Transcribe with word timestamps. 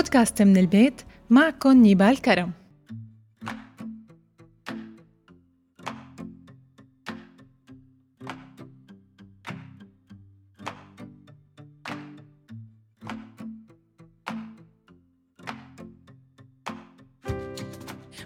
بودكاست 0.00 0.42
من 0.42 0.56
البيت 0.56 1.02
معكم 1.30 1.72
نيبال 1.72 2.20
كرم. 2.20 2.52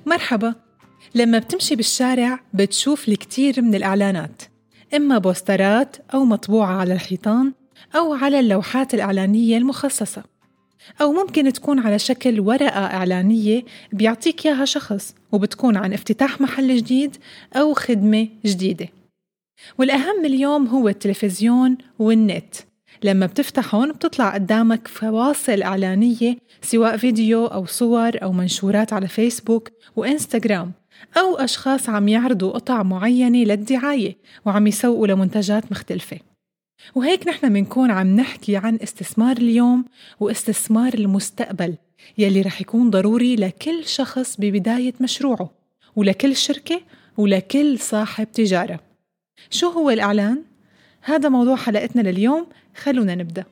مرحبا. 0.07 0.55
لما 1.15 1.39
بتمشي 1.39 1.77
بالشارع 1.77 2.41
بتشوف 2.53 3.09
الكثير 3.09 3.63
من 3.63 3.75
الإعلانات 3.75 4.43
إما 4.95 5.19
بوسترات 5.19 5.97
أو 6.15 6.25
مطبوعة 6.25 6.77
على 6.77 6.95
الحيطان 6.95 7.53
أو 7.97 8.15
على 8.15 8.41
اللوحات 8.41 8.95
الإعلانية 8.95 9.59
المخصصة. 9.59 10.34
أو 11.01 11.13
ممكن 11.13 11.53
تكون 11.53 11.79
على 11.79 11.99
شكل 11.99 12.41
ورقة 12.41 12.85
إعلانية 12.85 13.63
بيعطيك 13.93 14.47
إياها 14.47 14.65
شخص 14.65 15.15
وبتكون 15.33 15.77
عن 15.77 15.93
افتتاح 15.93 16.41
محل 16.41 16.77
جديد 16.77 17.17
أو 17.57 17.75
خدمة 17.75 18.29
جديدة. 18.45 18.89
والأهم 19.79 20.25
اليوم 20.25 20.67
هو 20.67 20.89
التلفزيون 20.89 21.79
والنت. 21.99 22.55
لما 23.03 23.27
بتفتحهم 23.27 23.93
بتطلع 23.93 24.35
قدامك 24.35 24.89
فواصل 24.89 25.63
إعلانية 25.63 26.37
سواء 26.63 26.97
فيديو 26.97 27.47
أو 27.47 27.67
صور 27.67 28.23
أو 28.23 28.33
منشورات 28.33 28.93
على 28.93 29.09
فيسبوك 29.09 29.71
وإنستغرام 29.97 30.73
أو 31.17 31.37
أشخاص 31.37 31.89
عم 31.89 32.09
يعرضوا 32.09 32.53
قطع 32.53 32.83
معينة 32.83 33.39
للدعاية 33.39 34.17
وعم 34.45 34.67
يسوقوا 34.67 35.07
لمنتجات 35.07 35.73
مختلفة. 35.73 36.34
وهيك 36.95 37.29
نحن 37.29 37.53
منكون 37.53 37.91
عم 37.91 38.17
نحكي 38.17 38.57
عن 38.57 38.79
استثمار 38.83 39.37
اليوم 39.37 39.85
واستثمار 40.21 40.95
المستقبل 40.95 41.75
يلي 42.19 42.43
رح 42.43 42.61
يكون 42.61 42.91
ضروري 42.91 43.37
لكل 43.37 43.85
شخص 43.85 44.37
ببداية 44.39 44.95
مشروعه 45.01 45.51
ولكل 45.97 46.37
شركة 46.37 46.81
ولكل 47.17 47.79
صاحب 47.79 48.33
تجارة 48.33 48.81
شو 49.51 49.69
هو 49.69 49.91
الإعلان؟ 49.91 50.43
هذا 51.03 51.29
موضوع 51.29 51.57
حلقتنا 51.57 52.11
لليوم 52.11 52.47
خلونا 52.77 53.15
نبدأ 53.15 53.45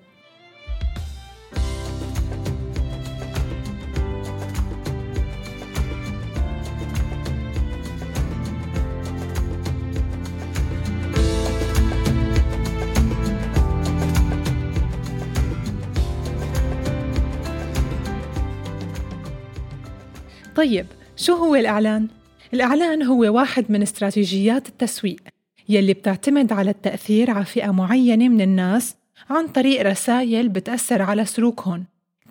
طيب 20.57 20.87
شو 21.17 21.35
هو 21.35 21.55
الإعلان؟ 21.55 22.09
الإعلان 22.55 23.03
هو 23.03 23.21
واحد 23.21 23.65
من 23.69 23.83
استراتيجيات 23.83 24.69
التسويق 24.69 25.21
يلي 25.69 25.93
بتعتمد 25.93 26.53
على 26.53 26.71
التأثير 26.71 27.31
على 27.31 27.45
فئة 27.45 27.71
معينة 27.71 28.29
من 28.29 28.41
الناس 28.41 28.97
عن 29.31 29.49
طريق 29.49 29.83
رسائل 29.83 30.49
بتأثر 30.49 31.03
على 31.03 31.25
سلوكهم 31.25 31.85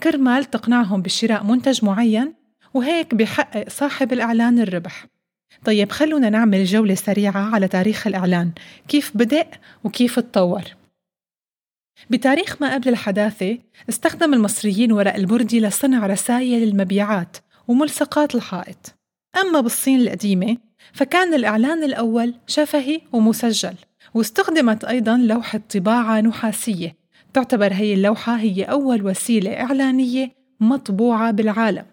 كرمال 0.03 0.45
تقنعهم 0.45 1.01
بشراء 1.01 1.43
منتج 1.43 1.85
معين 1.85 2.33
وهيك 2.73 3.15
بحقق 3.15 3.69
صاحب 3.69 4.13
الإعلان 4.13 4.59
الربح 4.59 5.05
طيب 5.65 5.91
خلونا 5.91 6.29
نعمل 6.29 6.65
جولة 6.65 6.95
سريعة 6.95 7.55
على 7.55 7.67
تاريخ 7.67 8.07
الإعلان 8.07 8.51
كيف 8.87 9.17
بدأ 9.17 9.45
وكيف 9.83 10.19
تطور 10.19 10.63
بتاريخ 12.09 12.61
ما 12.61 12.73
قبل 12.73 12.89
الحداثة 12.89 13.57
استخدم 13.89 14.33
المصريين 14.33 14.91
ورق 14.91 15.15
البردي 15.15 15.59
لصنع 15.59 16.07
رسائل 16.07 16.63
المبيعات 16.63 17.37
وملصقات 17.71 18.35
الحائط. 18.35 18.95
أما 19.41 19.61
بالصين 19.61 20.01
القديمة 20.01 20.57
فكان 20.93 21.33
الإعلان 21.33 21.83
الأول 21.83 22.33
شفهي 22.47 23.01
ومسجل 23.11 23.73
واستخدمت 24.13 24.83
أيضا 24.83 25.17
لوحة 25.17 25.61
طباعة 25.73 26.21
نحاسية. 26.21 26.95
تعتبر 27.33 27.73
هي 27.73 27.93
اللوحة 27.93 28.35
هي 28.35 28.63
أول 28.63 29.05
وسيلة 29.05 29.61
إعلانية 29.61 30.31
مطبوعة 30.59 31.31
بالعالم. 31.31 31.85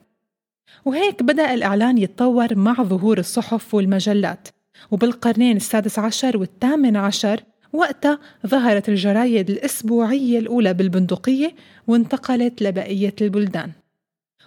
وهيك 0.84 1.22
بدأ 1.22 1.54
الإعلان 1.54 1.98
يتطور 1.98 2.54
مع 2.54 2.74
ظهور 2.74 3.18
الصحف 3.18 3.74
والمجلات. 3.74 4.48
وبالقرنين 4.90 5.56
السادس 5.56 5.98
عشر 5.98 6.36
والثامن 6.36 6.96
عشر 6.96 7.40
وقتها 7.72 8.18
ظهرت 8.46 8.88
الجرايد 8.88 9.50
الأسبوعية 9.50 10.38
الأولى 10.38 10.74
بالبندقية 10.74 11.54
وانتقلت 11.86 12.62
لبقية 12.62 13.14
البلدان. 13.20 13.72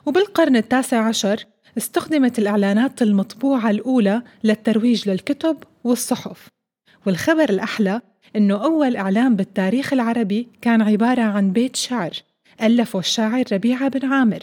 وبالقرن 0.05 0.55
التاسع 0.55 1.07
عشر 1.07 1.45
استخدمت 1.77 2.39
الإعلانات 2.39 3.01
المطبوعة 3.01 3.69
الأولى 3.69 4.21
للترويج 4.43 5.09
للكتب 5.09 5.57
والصحف. 5.83 6.47
والخبر 7.05 7.49
الأحلى 7.49 8.01
إنه 8.35 8.63
أول 8.63 8.95
إعلان 8.95 9.35
بالتاريخ 9.35 9.93
العربي 9.93 10.47
كان 10.61 10.81
عبارة 10.81 11.21
عن 11.21 11.51
بيت 11.51 11.75
شعر 11.75 12.11
ألفه 12.61 12.99
الشاعر 12.99 13.43
ربيعة 13.51 13.87
بن 13.87 14.05
عامر. 14.05 14.39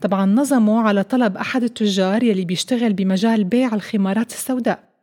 طبعا 0.00 0.26
نظمه 0.26 0.80
على 0.80 1.02
طلب 1.02 1.36
أحد 1.36 1.62
التجار 1.62 2.22
يلي 2.22 2.44
بيشتغل 2.44 2.92
بمجال 2.92 3.44
بيع 3.44 3.74
الخمارات 3.74 4.32
السوداء. 4.32 4.94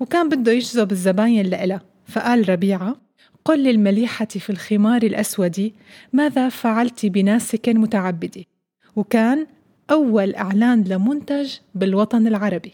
وكان 0.00 0.28
بده 0.28 0.52
يجذب 0.52 0.92
الزباين 0.92 1.46
لإله 1.46 1.80
فقال 2.06 2.48
ربيعة 2.48 2.96
قل 3.44 3.64
للمليحة 3.64 4.26
في 4.26 4.50
الخمار 4.50 5.02
الأسود 5.02 5.72
ماذا 6.12 6.48
فعلت 6.48 7.06
بناسك 7.06 7.68
متعبدي 7.68 8.48
وكان 8.96 9.46
أول 9.90 10.34
إعلان 10.34 10.84
لمنتج 10.84 11.54
بالوطن 11.74 12.26
العربي. 12.26 12.72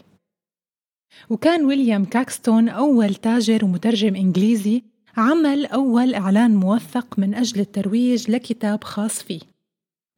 وكان 1.30 1.64
ويليام 1.64 2.04
كاكستون 2.04 2.68
أول 2.68 3.14
تاجر 3.14 3.64
ومترجم 3.64 4.16
إنجليزي 4.16 4.82
عمل 5.16 5.66
أول 5.66 6.14
إعلان 6.14 6.56
موثق 6.56 7.18
من 7.18 7.34
أجل 7.34 7.60
الترويج 7.60 8.30
لكتاب 8.30 8.84
خاص 8.84 9.22
فيه. 9.22 9.40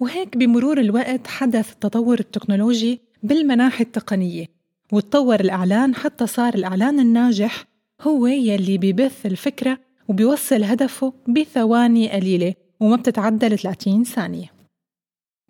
وهيك 0.01 0.37
بمرور 0.37 0.81
الوقت 0.81 1.27
حدث 1.27 1.73
التطور 1.73 2.19
التكنولوجي 2.19 3.01
بالمناحي 3.23 3.85
التقنية 3.85 4.47
وتطور 4.93 5.41
الإعلان 5.41 5.95
حتى 5.95 6.27
صار 6.27 6.55
الإعلان 6.55 7.01
الناجح 7.01 7.65
هو 8.01 8.27
يلي 8.27 8.79
بيبث 8.79 9.27
الفكرة 9.27 9.79
وبيوصل 10.09 10.65
هدفه 10.65 11.13
بثواني 11.29 12.11
قليلة 12.11 12.55
وما 12.81 12.97
بتتعدى 12.97 13.57
30 13.57 14.05
ثانية. 14.05 14.58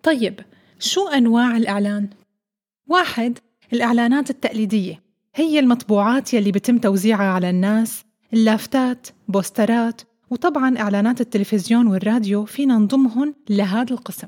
طيب 0.03 0.39
شو 0.79 1.07
أنواع 1.07 1.57
الإعلان؟ 1.57 2.09
واحد 2.87 3.39
الإعلانات 3.73 4.29
التقليدية. 4.29 5.01
هي 5.35 5.59
المطبوعات 5.59 6.33
يلي 6.33 6.51
بتم 6.51 6.77
توزيعها 6.77 7.31
على 7.31 7.49
الناس 7.49 8.05
اللافتات 8.33 9.07
بوسترات 9.27 10.01
وطبعا 10.29 10.77
إعلانات 10.77 11.21
التلفزيون 11.21 11.87
والراديو 11.87 12.45
فينا 12.45 12.77
نضمهن 12.77 13.33
لهذا 13.49 13.93
القسم. 13.93 14.27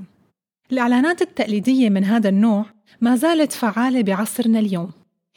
الإعلانات 0.71 1.21
التقليدية 1.21 1.89
من 1.89 2.03
هذا 2.03 2.29
النوع 2.29 2.65
ما 3.01 3.15
زالت 3.15 3.51
فعالة 3.51 4.01
بعصرنا 4.01 4.59
اليوم. 4.59 4.91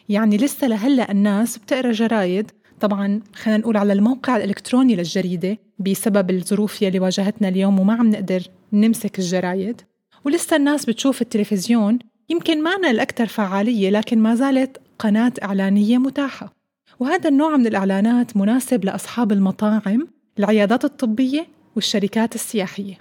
يعني 0.08 0.36
لسه 0.36 0.66
لهلأ 0.66 1.10
الناس 1.10 1.58
بتقرأ 1.58 1.92
جرايد 1.92 2.50
طبعا 2.80 3.20
خلينا 3.34 3.60
نقول 3.60 3.76
على 3.76 3.92
الموقع 3.92 4.36
الإلكتروني 4.36 4.96
للجريدة 4.96 5.58
بسبب 5.78 6.30
الظروف 6.30 6.82
يلي 6.82 7.00
واجهتنا 7.00 7.48
اليوم 7.48 7.80
وما 7.80 7.94
عم 7.94 8.10
نقدر 8.10 8.42
نمسك 8.72 9.18
الجرايد. 9.18 9.82
ولسه 10.24 10.56
الناس 10.56 10.84
بتشوف 10.84 11.22
التلفزيون 11.22 11.98
يمكن 12.28 12.62
معنا 12.62 12.90
الأكثر 12.90 13.26
فعالية 13.26 13.90
لكن 13.90 14.18
ما 14.18 14.34
زالت 14.34 14.80
قناة 14.98 15.32
إعلانية 15.42 15.98
متاحة. 15.98 16.54
وهذا 17.00 17.28
النوع 17.28 17.56
من 17.56 17.66
الإعلانات 17.66 18.36
مناسب 18.36 18.84
لأصحاب 18.84 19.32
المطاعم 19.32 20.08
العيادات 20.38 20.84
الطبية 20.84 21.46
والشركات 21.76 22.34
السياحية. 22.34 22.98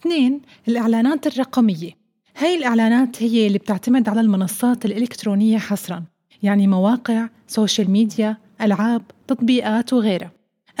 اثنين 0.00 0.40
الإعلانات 0.68 1.26
الرقمية. 1.26 1.90
هاي 2.36 2.56
الإعلانات 2.56 3.22
هي 3.22 3.46
اللي 3.46 3.58
بتعتمد 3.58 4.08
على 4.08 4.20
المنصات 4.20 4.84
الإلكترونية 4.84 5.58
حصراً 5.58 6.04
يعني 6.42 6.66
مواقع، 6.66 7.28
social 7.46 7.90
media، 7.90 8.36
ألعاب، 8.60 9.02
تطبيقات 9.26 9.92
وغيرها. 9.92 10.30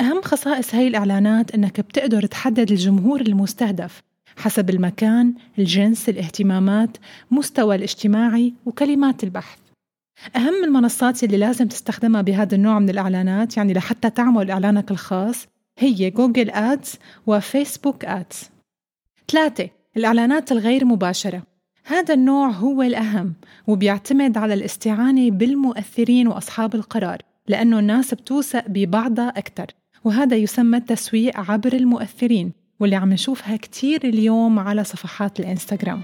أهم 0.00 0.22
خصائص 0.22 0.74
هاي 0.74 0.88
الإعلانات 0.88 1.54
إنك 1.54 1.80
بتقدر 1.80 2.26
تحدد 2.26 2.70
الجمهور 2.70 3.20
المستهدف 3.20 4.02
حسب 4.36 4.70
المكان، 4.70 5.34
الجنس، 5.58 6.08
الاهتمامات، 6.08 6.96
مستوى 7.30 7.76
الاجتماعي 7.76 8.54
وكلمات 8.66 9.24
البحث. 9.24 9.58
أهم 10.36 10.64
المنصات 10.64 11.24
اللي 11.24 11.36
لازم 11.36 11.68
تستخدمها 11.68 12.22
بهذا 12.22 12.54
النوع 12.54 12.78
من 12.78 12.90
الإعلانات 12.90 13.56
يعني 13.56 13.72
لحتى 13.72 14.10
تعمل 14.10 14.50
إعلانك 14.50 14.90
الخاص 14.90 15.46
هي 15.78 16.10
جوجل 16.10 16.50
آدز 16.50 16.94
وفيسبوك 17.26 18.04
آدز. 18.04 18.50
ثلاثة 19.30 19.70
الإعلانات 19.96 20.52
الغير 20.52 20.84
مباشرة 20.84 21.42
هذا 21.84 22.14
النوع 22.14 22.48
هو 22.48 22.82
الأهم 22.82 23.34
وبيعتمد 23.66 24.38
على 24.38 24.54
الاستعانة 24.54 25.30
بالمؤثرين 25.30 26.28
وأصحاب 26.28 26.74
القرار 26.74 27.18
لأنه 27.48 27.78
الناس 27.78 28.14
بتوثق 28.14 28.64
ببعضها 28.68 29.28
أكثر 29.28 29.66
وهذا 30.04 30.36
يسمى 30.36 30.76
التسويق 30.76 31.50
عبر 31.50 31.72
المؤثرين 31.72 32.52
واللي 32.80 32.96
عم 32.96 33.12
نشوفها 33.12 33.56
كتير 33.56 34.04
اليوم 34.04 34.58
على 34.58 34.84
صفحات 34.84 35.40
الإنستغرام 35.40 36.02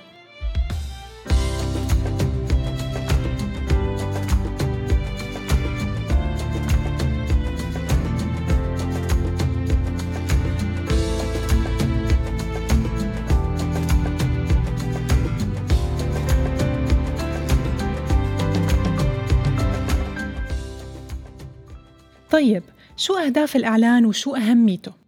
طيب 22.30 22.62
شو 22.96 23.14
أهداف 23.14 23.56
الإعلان 23.56 24.06
وشو 24.06 24.34
أهميته؟ 24.34 25.03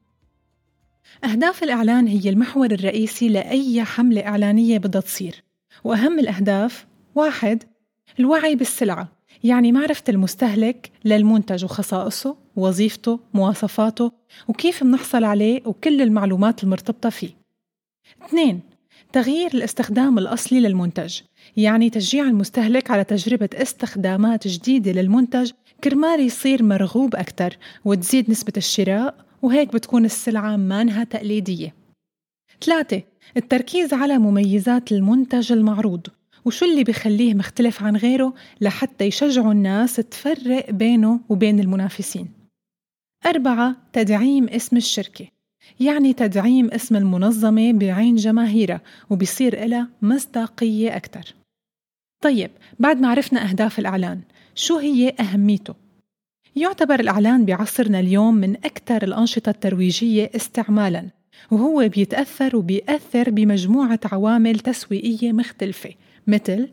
أهداف 1.24 1.62
الإعلان 1.62 2.06
هي 2.06 2.30
المحور 2.30 2.70
الرئيسي 2.70 3.28
لأي 3.28 3.84
حملة 3.84 4.26
إعلانية 4.26 4.78
بدها 4.78 5.00
تصير. 5.00 5.44
وأهم 5.84 6.18
الأهداف 6.18 6.86
واحد 7.14 7.62
الوعي 8.20 8.54
بالسلعة 8.54 9.08
يعني 9.44 9.72
معرفة 9.72 10.04
المستهلك 10.08 10.90
للمنتج 11.04 11.64
وخصائصه 11.64 12.36
وظيفته 12.56 13.20
مواصفاته 13.34 14.12
وكيف 14.48 14.82
منحصل 14.82 15.24
عليه 15.24 15.62
وكل 15.64 16.02
المعلومات 16.02 16.64
المرتبطة 16.64 17.10
فيه. 17.10 17.30
اثنين 18.22 18.60
تغيير 19.12 19.50
الاستخدام 19.54 20.18
الأصلي 20.18 20.60
للمنتج 20.60 21.20
يعني 21.56 21.90
تشجيع 21.90 22.24
المستهلك 22.24 22.90
على 22.90 23.04
تجربة 23.04 23.48
استخدامات 23.54 24.48
جديدة 24.48 24.92
للمنتج 24.92 25.50
كرمال 25.84 26.20
يصير 26.20 26.62
مرغوب 26.62 27.16
أكثر 27.16 27.56
وتزيد 27.84 28.30
نسبة 28.30 28.52
الشراء 28.56 29.25
وهيك 29.46 29.72
بتكون 29.72 30.04
السلعة 30.04 30.56
مانها 30.56 31.04
تقليدية. 31.04 31.74
ثلاثة 32.64 33.02
التركيز 33.36 33.94
على 33.94 34.18
مميزات 34.18 34.92
المنتج 34.92 35.52
المعروض 35.52 36.06
وشو 36.44 36.66
اللي 36.66 36.84
بخليه 36.84 37.34
مختلف 37.34 37.82
عن 37.82 37.96
غيره 37.96 38.34
لحتى 38.60 39.04
يشجعوا 39.04 39.52
الناس 39.52 39.96
تفرق 39.96 40.70
بينه 40.70 41.20
وبين 41.28 41.60
المنافسين. 41.60 42.28
أربعة 43.26 43.76
تدعيم 43.92 44.48
اسم 44.48 44.76
الشركة. 44.76 45.26
يعني 45.80 46.12
تدعيم 46.12 46.70
اسم 46.70 46.96
المنظمة 46.96 47.72
بعين 47.72 48.16
جماهيرها 48.16 48.80
وبيصير 49.10 49.64
لها 49.64 49.88
مصداقية 50.02 50.96
أكثر 50.96 51.34
طيب 52.22 52.50
بعد 52.78 53.00
ما 53.00 53.08
عرفنا 53.08 53.50
أهداف 53.50 53.78
الإعلان 53.78 54.20
شو 54.54 54.78
هي 54.78 55.14
أهميته؟ 55.20 55.74
يعتبر 56.56 57.00
الإعلان 57.00 57.44
بعصرنا 57.44 58.00
اليوم 58.00 58.34
من 58.34 58.56
أكثر 58.56 59.02
الأنشطة 59.02 59.50
الترويجية 59.50 60.30
استعمالاً 60.36 61.10
وهو 61.50 61.88
بيتأثر 61.88 62.56
وبيأثر 62.56 63.30
بمجموعة 63.30 64.00
عوامل 64.04 64.58
تسويقية 64.58 65.32
مختلفة 65.32 65.90
مثل 66.26 66.68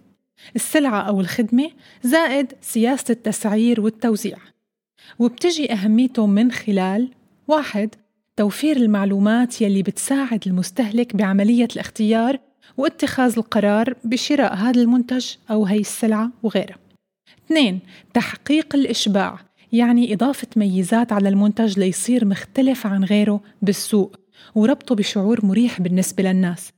السلعة 0.56 1.02
أو 1.02 1.22
الخدمة 1.22 1.70
زائد 2.04 2.54
سياسة 2.62 3.12
التسعير 3.12 3.82
والتوزيع. 3.82 4.38
وبتجي 5.20 5.74
أهميته 5.74 6.28
من 6.28 6.52
خلال 6.52 7.12
واحد 7.48 7.96
توفير 8.36 8.78
المعلومات 8.78 9.62
يلي 9.62 9.84
بتساعد 9.84 10.44
المستهلك 10.48 11.16
بعملية 11.16 11.68
الاختيار 11.74 12.40
واتخاذ 12.78 13.34
القرار 13.38 13.96
بشراء 14.04 14.56
هذا 14.56 14.82
المنتج 14.82 15.26
أو 15.52 15.66
هي 15.66 15.80
السلعة 15.80 16.32
وغيرها. 16.44 16.78
اثنين 17.46 17.80
تحقيق 18.14 18.76
الإشباع 18.76 19.40
يعني 19.74 20.14
إضافة 20.14 20.48
ميزات 20.56 21.12
على 21.12 21.30
المنتج 21.30 21.80
ليصير 21.80 22.26
مختلف 22.26 22.88
عن 22.88 23.04
غيره 23.04 23.42
بالسوق 23.62 24.16
وربطه 24.56 24.96
بشعور 24.96 25.46
مريح 25.46 25.82
بالنسبة 25.82 26.24
للناس. 26.24 26.72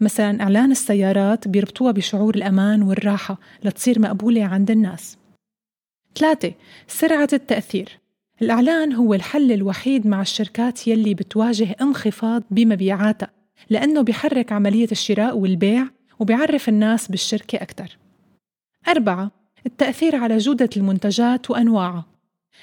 مثلا 0.00 0.42
إعلان 0.42 0.70
السيارات 0.70 1.48
بيربطوها 1.48 1.92
بشعور 1.92 2.34
الأمان 2.34 2.82
والراحة 2.82 3.38
لتصير 3.64 4.00
مقبولة 4.00 4.44
عند 4.44 4.70
الناس. 4.70 5.18
ثلاثة 6.18 6.52
سرعة 6.88 7.28
التأثير. 7.32 7.98
الإعلان 8.42 8.92
هو 8.92 9.14
الحل 9.14 9.52
الوحيد 9.52 10.06
مع 10.06 10.20
الشركات 10.20 10.88
يلي 10.88 11.14
بتواجه 11.14 11.76
انخفاض 11.80 12.42
بمبيعاتها 12.50 13.30
لأنه 13.70 14.02
بيحرك 14.02 14.52
عملية 14.52 14.88
الشراء 14.92 15.38
والبيع 15.38 15.86
وبيعرف 16.18 16.68
الناس 16.68 17.08
بالشركة 17.08 17.56
أكثر 17.56 17.98
أربعة 18.88 19.30
التأثير 19.66 20.16
على 20.16 20.38
جودة 20.38 20.70
المنتجات 20.76 21.50
وأنواعها. 21.50 22.09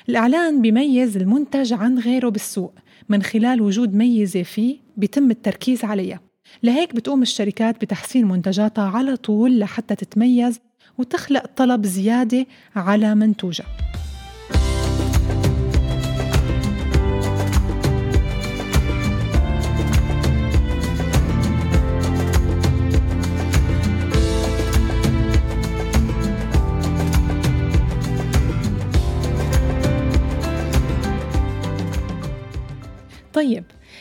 الإعلان 0.09 0.61
بيميز 0.61 1.17
المنتج 1.17 1.73
عن 1.73 1.99
غيره 1.99 2.29
بالسوق 2.29 2.73
من 3.09 3.23
خلال 3.23 3.61
وجود 3.61 3.93
ميزة 3.93 4.43
فيه 4.43 4.77
بيتم 4.97 5.31
التركيز 5.31 5.85
عليها. 5.85 6.19
لهيك 6.63 6.95
بتقوم 6.95 7.21
الشركات 7.21 7.81
بتحسين 7.81 8.27
منتجاتها 8.27 8.89
على 8.89 9.15
طول 9.15 9.59
لحتى 9.59 9.95
تتميز 9.95 10.59
وتخلق 10.97 11.45
طلب 11.55 11.85
زيادة 11.85 12.45
على 12.75 13.15
منتوجها. 13.15 13.67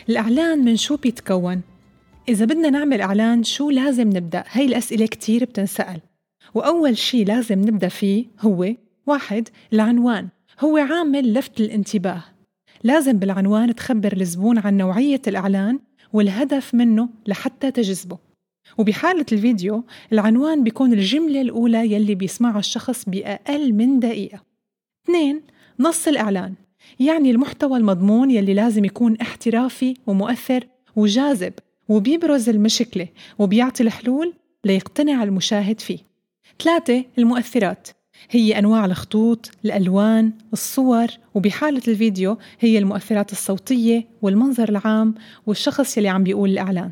الإعلان 0.08 0.64
من 0.64 0.76
شو 0.76 0.97
بيتكون؟ 0.97 1.62
إذا 2.29 2.44
بدنا 2.44 2.70
نعمل 2.70 3.00
إعلان 3.00 3.44
شو 3.44 3.70
لازم 3.70 4.08
نبدأ؟ 4.08 4.44
هاي 4.50 4.67
الأسئلة 4.67 5.06
كتير 5.06 5.44
بتنسأل. 5.44 6.00
وأول 6.55 6.97
شي 6.97 7.25
لازم 7.25 7.61
نبدأ 7.61 7.88
فيه 7.88 8.26
هو 8.41 8.75
واحد 9.06 9.49
العنوان. 9.73 10.29
هو 10.61 10.76
عامل 10.76 11.35
لفت 11.35 11.61
الانتباه. 11.61 12.25
لازم 12.85 13.12
بالعنوان 13.12 13.75
تخبر 13.75 14.20
الزبون 14.20 14.58
عن 14.58 14.76
نوعية 14.76 15.23
الإعلان 15.26 15.79
والهدف 16.12 16.75
منه 16.75 17.09
لحتى 17.26 17.70
تجذبه. 17.70 18.19
وبحالة 18.79 19.26
الفيديو 19.32 19.85
العنوان 20.12 20.64
بيكون 20.64 20.92
الجملة 20.92 21.40
الأولى 21.40 21.92
يلي 21.92 22.14
بيسمعها 22.14 22.59
الشخص 22.59 23.04
بأقل 23.09 23.73
من 23.73 24.00
دقيقة. 24.00 24.42
اثنين 25.04 25.42
نص 25.81 26.09
الإعلان. 26.09 26.54
يعني 27.00 27.31
المحتوى 27.31 27.78
المضمون 27.78 28.31
يلي 28.31 28.55
لازم 28.55 28.85
يكون 28.85 29.16
احترافي 29.16 29.95
ومؤثر 30.07 30.66
وجاذب 30.97 31.52
وبيبرز 31.88 32.49
المشكلة 32.49 33.09
وبيعطي 33.38 33.83
الحلول 33.83 34.35
ليقتنع 34.64 35.23
المشاهد 35.23 35.81
فيه. 35.81 35.99
ثلاثة 36.62 37.05
المؤثرات. 37.19 37.88
هي 38.31 38.59
أنواع 38.59 38.85
الخطوط، 38.85 39.50
الألوان، 39.64 40.33
الصور 40.52 41.07
وبحالة 41.35 41.83
الفيديو 41.88 42.38
هي 42.61 42.78
المؤثرات 42.78 43.33
الصوتية 43.33 44.07
والمنظر 44.23 44.69
العام 44.69 45.14
والشخص 45.47 45.99
يلي 45.99 46.09
عم 46.09 46.25
بيقول 46.25 46.50
الإعلان. 46.50 46.90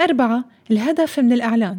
أربعة 0.00 0.44
الهدف 0.70 1.18
من 1.18 1.32
الإعلان. 1.32 1.78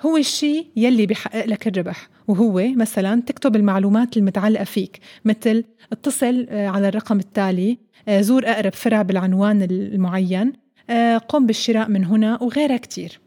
هو 0.00 0.16
الشيء 0.16 0.66
يلي 0.76 1.06
بيحقق 1.06 1.44
لك 1.46 1.68
الربح 1.68 2.08
وهو 2.28 2.68
مثلا 2.76 3.22
تكتب 3.22 3.56
المعلومات 3.56 4.16
المتعلقة 4.16 4.64
فيك 4.64 5.00
مثل 5.24 5.64
اتصل 5.92 6.46
آه، 6.50 6.68
على 6.68 6.88
الرقم 6.88 7.18
التالي 7.18 7.78
آه، 8.08 8.20
زور 8.20 8.46
أقرب 8.46 8.72
فرع 8.72 9.02
بالعنوان 9.02 9.62
المعين 9.62 10.52
آه، 10.90 11.18
قم 11.18 11.46
بالشراء 11.46 11.88
من 11.88 12.04
هنا 12.04 12.42
وغيرها 12.42 12.76
كتير. 12.76 13.20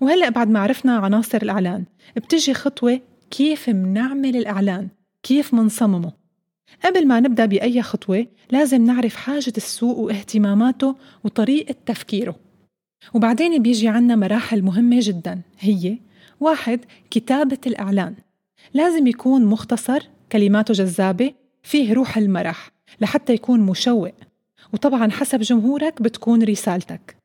وهلأ 0.00 0.28
بعد 0.28 0.48
ما 0.48 0.60
عرفنا 0.60 0.96
عناصر 0.96 1.38
الإعلان 1.42 1.84
بتجي 2.16 2.54
خطوة 2.54 3.00
كيف 3.30 3.68
منعمل 3.68 4.36
الإعلان 4.36 4.88
كيف 5.22 5.54
منصممه. 5.54 6.12
قبل 6.84 7.06
ما 7.06 7.20
نبدأ 7.20 7.46
بأي 7.46 7.82
خطوة 7.82 8.26
لازم 8.50 8.84
نعرف 8.84 9.16
حاجة 9.16 9.52
السوق 9.56 9.98
واهتماماته 9.98 10.96
وطريقة 11.24 11.74
تفكيره. 11.86 12.36
وبعدين 13.14 13.62
بيجي 13.62 13.88
عنا 13.88 14.16
مراحل 14.16 14.62
مهمة 14.62 14.98
جدا 15.00 15.40
هي 15.58 15.98
واحد 16.40 16.80
كتابة 17.10 17.58
الإعلان. 17.66 18.14
لازم 18.74 19.06
يكون 19.06 19.44
مختصر 19.46 20.08
كلماته 20.32 20.74
جذابة 20.74 21.32
فيه 21.62 21.92
روح 21.92 22.16
المرح 22.16 22.70
لحتى 23.00 23.32
يكون 23.32 23.60
مشوق. 23.60 24.12
وطبعا 24.72 25.10
حسب 25.10 25.40
جمهورك 25.40 26.02
بتكون 26.02 26.42
رسالتك. 26.42 27.16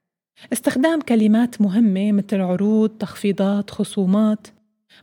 استخدام 0.54 1.02
كلمات 1.02 1.62
مهمة 1.62 2.12
مثل 2.12 2.42
عروض، 2.42 2.90
تخفيضات، 2.90 3.70
خصومات. 3.70 4.48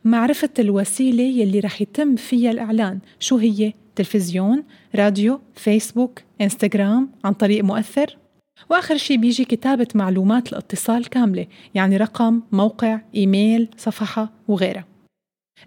معرفة 0.04 0.50
الوسيلة 0.59 1.23
يلي 1.23 1.61
رح 1.61 1.83
يتم 1.83 2.16
فيها 2.16 2.50
الإعلان 2.50 2.99
شو 3.21 3.37
هي؟ 3.37 3.73
تلفزيون، 3.97 4.64
راديو، 4.95 5.40
فيسبوك، 5.54 6.21
إنستغرام 6.40 7.09
عن 7.25 7.33
طريق 7.33 7.64
مؤثر؟ 7.64 8.16
وآخر 8.70 8.96
شي 8.96 9.16
بيجي 9.16 9.44
كتابة 9.44 9.88
معلومات 9.94 10.52
الاتصال 10.52 11.08
كاملة 11.08 11.46
يعني 11.75 11.96
رقم، 11.96 12.42
موقع، 12.52 13.00
إيميل، 13.14 13.68
صفحة 13.76 14.32
وغيرها. 14.49 14.84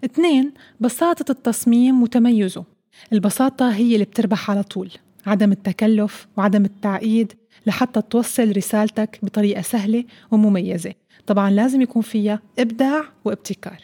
اثنين 0.04 0.52
بساطة 0.80 1.30
التصميم 1.30 2.02
وتميزه. 2.02 2.64
البساطة 3.12 3.70
هي 3.74 3.94
اللي 3.94 4.04
بتربح 4.04 4.50
على 4.50 4.62
طول. 4.62 4.90
عدم 5.26 5.52
التكلف 5.52 6.26
وعدم 6.36 6.64
التعقيد 6.64 7.32
لحتى 7.66 8.02
توصل 8.02 8.56
رسالتك 8.56 9.18
بطريقة 9.22 9.62
سهلة 9.62 10.04
ومميزة. 10.30 10.94
طبعا 11.26 11.50
لازم 11.50 11.80
يكون 11.80 12.02
فيها 12.02 12.40
إبداع 12.58 13.04
وابتكار. 13.24 13.82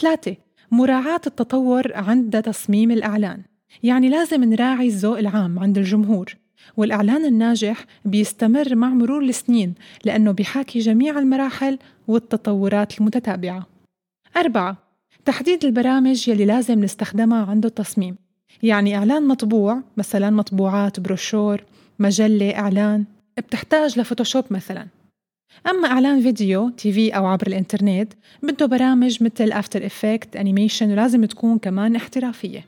ثلاثة 0.00 0.36
مراعاة 0.70 1.20
التطور 1.26 1.94
عند 1.94 2.42
تصميم 2.42 2.90
الإعلان. 2.90 3.42
يعني 3.82 4.08
لازم 4.08 4.44
نراعي 4.44 4.86
الذوق 4.86 5.18
العام 5.18 5.58
عند 5.58 5.78
الجمهور. 5.78 6.36
والإعلان 6.76 7.24
الناجح 7.24 7.84
بيستمر 8.04 8.74
مع 8.74 8.88
مرور 8.88 9.22
السنين 9.22 9.74
لأنه 10.04 10.32
بيحاكي 10.32 10.78
جميع 10.78 11.18
المراحل 11.18 11.78
والتطورات 12.08 13.00
المتتابعة. 13.00 13.66
أربعة 14.36 14.76
تحديد 15.24 15.64
البرامج 15.64 16.28
يلي 16.28 16.44
لازم 16.44 16.84
نستخدمها 16.84 17.46
عند 17.46 17.66
التصميم. 17.66 18.16
يعني 18.62 18.96
إعلان 18.96 19.28
مطبوع 19.28 19.82
مثلا 19.96 20.30
مطبوعات 20.30 21.00
بروشور 21.00 21.64
مجلة 21.98 22.58
إعلان 22.58 23.04
بتحتاج 23.38 23.98
ل 23.98 24.03
Photoshop 24.03 24.44
مثلا. 24.50 24.86
أما 25.70 25.88
إعلان 25.88 26.22
فيديو 26.22 26.68
TV 26.68 27.16
أو 27.16 27.26
عبر 27.26 27.46
الإنترنت 27.46 28.12
بده 28.42 28.66
برامج 28.66 29.22
مثل 29.22 29.52
After 29.52 29.86
Effect 29.86 30.36
animation 30.36 30.92
ولازم 30.92 31.24
تكون 31.24 31.58
كمان 31.58 31.96
احترافية. 31.96 32.64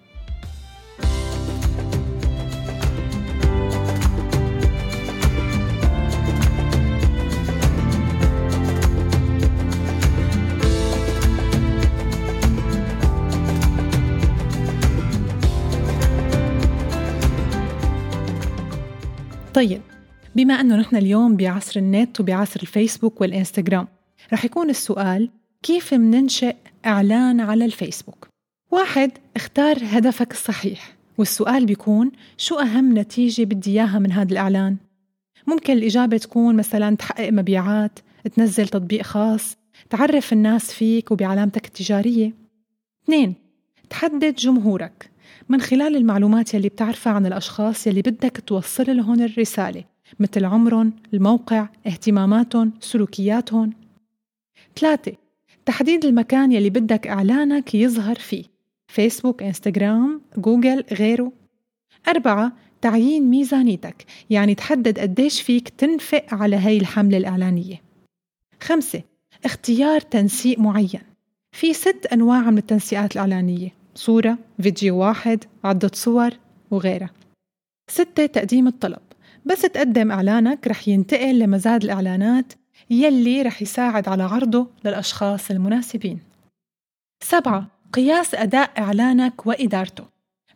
طيب 19.58 19.80
بما 20.36 20.54
أنه 20.54 20.76
نحن 20.76 20.96
اليوم 20.96 21.36
بعصر 21.36 21.80
النت 21.80 22.20
وبعصر 22.20 22.60
الفيسبوك 22.62 23.20
والإنستغرام 23.20 23.88
رح 24.32 24.44
يكون 24.44 24.70
السؤال 24.70 25.30
كيف 25.62 25.94
مننشئ 25.94 26.56
إعلان 26.86 27.40
على 27.40 27.64
الفيسبوك؟ 27.64 28.28
واحد 28.70 29.10
اختار 29.36 29.78
هدفك 29.82 30.32
الصحيح 30.32 30.96
والسؤال 31.18 31.66
بيكون 31.66 32.10
شو 32.36 32.58
أهم 32.58 32.98
نتيجة 32.98 33.44
بدي 33.44 33.70
إياها 33.70 33.98
من 33.98 34.12
هذا 34.12 34.32
الإعلان؟ 34.32 34.76
ممكن 35.46 35.72
الإجابة 35.72 36.16
تكون 36.16 36.56
مثلا 36.56 36.96
تحقق 36.96 37.30
مبيعات 37.30 37.98
تنزل 38.36 38.68
تطبيق 38.68 39.02
خاص 39.02 39.56
تعرف 39.90 40.32
الناس 40.32 40.72
فيك 40.72 41.10
وبعلامتك 41.10 41.66
التجارية 41.66 42.32
اثنين 43.04 43.34
تحدد 43.90 44.34
جمهورك 44.34 45.10
من 45.48 45.60
خلال 45.60 45.96
المعلومات 45.96 46.54
يلي 46.54 46.68
بتعرفها 46.68 47.12
عن 47.12 47.26
الأشخاص 47.26 47.86
يلي 47.86 48.02
بدك 48.02 48.42
توصل 48.46 48.96
لهم 48.96 49.22
الرسالة 49.22 49.84
مثل 50.18 50.44
عمرهم، 50.44 50.92
الموقع، 51.14 51.68
اهتماماتهم، 51.86 52.72
سلوكياتهم 52.80 53.72
ثلاثة 54.76 55.12
تحديد 55.66 56.04
المكان 56.04 56.52
يلي 56.52 56.70
بدك 56.70 57.06
إعلانك 57.06 57.74
يظهر 57.74 58.14
فيه 58.14 58.44
فيسبوك، 58.88 59.42
إنستغرام، 59.42 60.20
جوجل، 60.36 60.84
غيره. 60.92 61.32
أربعة 62.08 62.52
تعيين 62.80 63.30
ميزانيتك 63.30 64.04
يعني 64.30 64.54
تحدد 64.54 64.98
قديش 64.98 65.42
فيك 65.42 65.68
تنفق 65.68 66.24
على 66.32 66.56
هاي 66.56 66.78
الحملة 66.78 67.16
الإعلانية. 67.18 67.82
خمسة 68.62 69.02
اختيار 69.44 70.00
تنسيق 70.00 70.58
معين. 70.58 71.00
في 71.52 71.74
ست 71.74 72.06
أنواع 72.12 72.50
من 72.50 72.58
التنسيقات 72.58 73.12
الإعلانية. 73.12 73.77
صورة، 73.98 74.38
فيديو 74.62 74.96
واحد، 74.96 75.44
عدة 75.64 75.90
صور 75.94 76.30
وغيرها. 76.70 77.10
ستة 77.90 78.26
تقديم 78.26 78.66
الطلب. 78.66 78.98
بس 79.46 79.62
تقدم 79.62 80.12
إعلانك 80.12 80.68
رح 80.68 80.88
ينتقل 80.88 81.38
لمزاد 81.38 81.84
الإعلانات 81.84 82.52
يلي 82.90 83.42
رح 83.42 83.62
يساعد 83.62 84.08
على 84.08 84.22
عرضه 84.22 84.70
للأشخاص 84.84 85.50
المناسبين. 85.50 86.20
سبعة 87.24 87.66
قياس 87.92 88.34
أداء 88.34 88.70
إعلانك 88.78 89.46
وإدارته. 89.46 90.04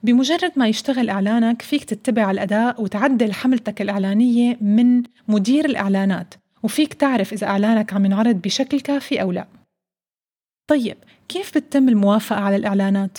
بمجرد 0.03 0.53
ما 0.57 0.69
يشتغل 0.69 1.11
إعلانك 1.11 1.63
فيك 1.63 1.85
تتبع 1.85 2.31
الأداء 2.31 2.83
وتعدل 2.83 3.33
حملتك 3.33 3.83
الإعلانية 3.83 4.57
من 4.61 5.03
مدير 5.29 5.65
الإعلانات 5.65 6.35
وفيك 6.63 6.95
تعرف 6.95 7.33
إذا 7.33 7.47
إعلانك 7.47 7.93
عم 7.93 8.05
ينعرض 8.05 8.35
بشكل 8.35 8.81
كافي 8.81 9.23
أو 9.23 9.33
لا. 9.33 9.47
طيب 10.71 10.97
كيف 11.29 11.59
بتتم 11.59 11.89
الموافقة 11.89 12.41
على 12.41 12.57
الإعلانات؟ 12.57 13.19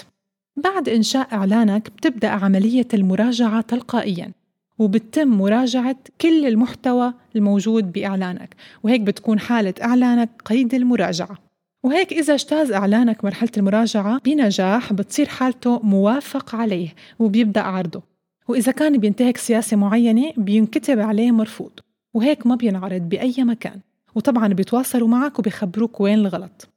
بعد 0.56 0.90
إنشاء 0.90 1.34
إعلانك 1.34 1.90
بتبدأ 1.98 2.30
عملية 2.30 2.88
المراجعة 2.94 3.62
تلقائياً 3.62 4.32
وبتتم 4.80 5.28
مراجعة 5.28 5.96
كل 6.22 6.46
المحتوى 6.46 7.14
الموجود 7.36 7.92
بإعلانك 7.92 8.56
وهيك 8.84 9.02
بتكون 9.02 9.40
حالة 9.40 9.74
إعلانك 9.84 10.30
قيد 10.46 10.74
المراجعة. 10.74 11.38
وهيك 11.84 12.14
إذا 12.14 12.34
اجتاز 12.34 12.72
إعلانك 12.72 13.26
مرحلة 13.26 13.50
المراجعة 13.58 14.20
بنجاح 14.26 14.94
بتصير 14.94 15.28
حالته 15.28 15.80
موافق 15.80 16.56
عليه 16.56 16.94
وبيبدأ 17.20 17.62
عرضه. 17.62 18.02
وإذا 18.48 18.72
كان 18.72 18.98
بينتهك 18.98 19.38
سياسة 19.38 19.78
معينة 19.78 20.34
بينكتب 20.38 21.00
عليه 21.00 21.32
مرفوض 21.32 21.72
وهيك 22.14 22.48
ما 22.48 22.56
بينعرض 22.56 23.02
بأي 23.02 23.36
مكان. 23.38 23.80
وطبعا 24.16 24.48
بيتواصلوا 24.48 25.08
معك 25.08 25.40
وبيخبروك 25.40 26.02
وين 26.02 26.20
الغلط. 26.20 26.73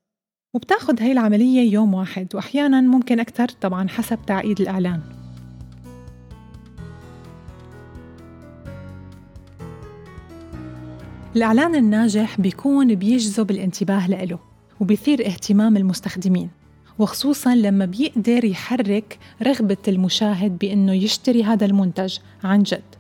وبتاخد 0.57 1.03
هاي 1.03 1.13
العملية 1.13 1.73
يوم 1.73 1.95
واحد 1.95 2.35
وأحيانا 2.35 2.81
ممكن 2.81 3.21
أكثر 3.21 3.49
طبعا 3.49 3.89
حسب 3.89 4.19
تعقيد 4.27 4.61
الإعلان. 4.61 5.01
الإعلان 11.37 11.75
الناجح 11.75 12.41
بيكون 12.41 12.95
بيجذب 12.95 13.51
الانتباه 13.51 14.09
لإله 14.09 14.39
وبيثير 14.81 15.27
اهتمام 15.27 15.77
المستخدمين 15.77 16.51
وخصوصا 16.99 17.55
لما 17.55 17.85
بيقدر 17.85 18.45
يحرك 18.45 19.19
رغبة 19.43 19.77
المشاهد 19.89 20.59
بأنه 20.59 20.93
يشتري 20.93 21.45
هذا 21.45 21.67
المنتج 21.67 22.19
عن 22.45 22.63
جد. 22.63 22.95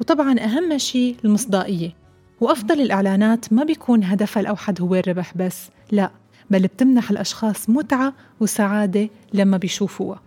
وطبعا 0.00 0.40
أهم 0.40 0.78
شيء 0.78 1.16
المصداقية 1.24 1.94
وأفضل 2.40 2.80
الإعلانات 2.80 3.52
ما 3.52 3.64
بيكون 3.64 4.04
هدفها 4.04 4.40
الأوحد 4.40 4.80
هو 4.80 4.94
الربح 4.94 5.36
بس 5.36 5.70
لا. 5.92 6.10
بل 6.50 6.62
بتمنح 6.62 7.10
الأشخاص 7.10 7.70
متعة 7.70 8.14
وسعادة 8.40 9.08
لما 9.34 9.56
بيشوفوها. 9.56 10.22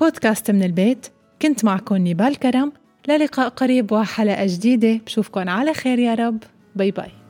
بودكاست 0.00 0.50
من 0.50 0.62
البيت 0.62 1.06
كنت 1.42 1.64
معكم 1.64 1.96
نيبال 1.96 2.36
كرم. 2.36 2.72
للقاء 3.08 3.48
قريب 3.48 3.92
وحلقة 3.92 4.46
جديدة. 4.46 5.00
بشوفكن 5.06 5.48
على 5.48 5.74
خير 5.74 5.98
يا 5.98 6.14
رب. 6.14 6.42
باي 6.76 6.90
باي. 6.90 7.21